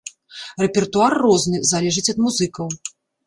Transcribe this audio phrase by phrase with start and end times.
[0.61, 2.67] Рэпертуар розны, залежыць ад музыкаў.